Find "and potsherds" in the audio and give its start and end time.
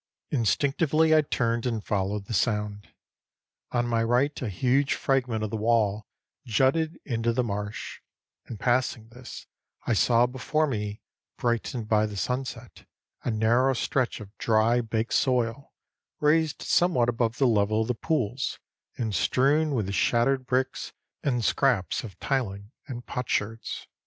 22.87-23.85